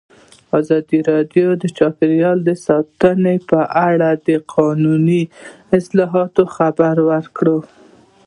[0.59, 3.59] ازادي راډیو د چاپیریال ساتنه په
[3.89, 5.21] اړه د قانوني
[5.77, 7.57] اصلاحاتو خبر ورکړی.